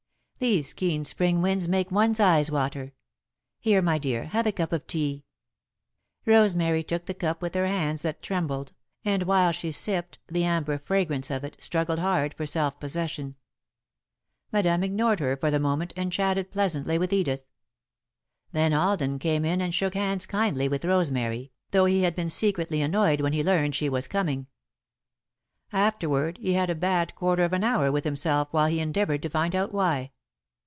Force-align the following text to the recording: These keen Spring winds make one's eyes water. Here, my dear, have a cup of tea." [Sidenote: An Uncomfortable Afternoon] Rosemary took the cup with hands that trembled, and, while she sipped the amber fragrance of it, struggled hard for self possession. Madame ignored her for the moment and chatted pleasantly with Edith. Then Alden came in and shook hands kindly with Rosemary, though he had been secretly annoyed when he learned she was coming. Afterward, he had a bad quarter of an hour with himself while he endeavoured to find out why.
These 0.41 0.73
keen 0.73 1.05
Spring 1.05 1.43
winds 1.43 1.67
make 1.67 1.91
one's 1.91 2.19
eyes 2.19 2.49
water. 2.49 2.93
Here, 3.59 3.79
my 3.83 3.99
dear, 3.99 4.23
have 4.25 4.47
a 4.47 4.51
cup 4.51 4.71
of 4.73 4.87
tea." 4.87 5.23
[Sidenote: 6.25 6.25
An 6.25 6.33
Uncomfortable 6.33 6.33
Afternoon] 6.33 6.41
Rosemary 6.41 6.83
took 6.83 7.05
the 7.05 7.27
cup 7.27 7.41
with 7.43 7.53
hands 7.53 8.01
that 8.01 8.23
trembled, 8.23 8.73
and, 9.05 9.23
while 9.27 9.51
she 9.51 9.71
sipped 9.71 10.17
the 10.25 10.43
amber 10.43 10.79
fragrance 10.79 11.29
of 11.29 11.43
it, 11.43 11.57
struggled 11.61 11.99
hard 11.99 12.33
for 12.33 12.47
self 12.47 12.79
possession. 12.79 13.35
Madame 14.51 14.81
ignored 14.83 15.19
her 15.19 15.37
for 15.37 15.51
the 15.51 15.59
moment 15.59 15.93
and 15.95 16.11
chatted 16.11 16.49
pleasantly 16.49 16.97
with 16.97 17.13
Edith. 17.13 17.45
Then 18.51 18.73
Alden 18.73 19.19
came 19.19 19.45
in 19.45 19.61
and 19.61 19.75
shook 19.75 19.93
hands 19.93 20.25
kindly 20.25 20.67
with 20.67 20.83
Rosemary, 20.85 21.51
though 21.69 21.85
he 21.85 22.01
had 22.01 22.15
been 22.15 22.29
secretly 22.29 22.81
annoyed 22.81 23.21
when 23.21 23.33
he 23.33 23.43
learned 23.43 23.75
she 23.75 23.89
was 23.89 24.07
coming. 24.07 24.47
Afterward, 25.71 26.39
he 26.41 26.53
had 26.53 26.71
a 26.71 26.73
bad 26.73 27.13
quarter 27.13 27.43
of 27.43 27.53
an 27.53 27.63
hour 27.63 27.91
with 27.91 28.05
himself 28.05 28.47
while 28.49 28.67
he 28.69 28.79
endeavoured 28.79 29.21
to 29.21 29.29
find 29.29 29.53
out 29.55 29.71
why. 29.71 30.09